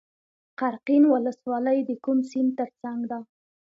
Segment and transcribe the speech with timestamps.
[0.59, 3.19] قرقین ولسوالۍ د کوم سیند تر څنګ ده؟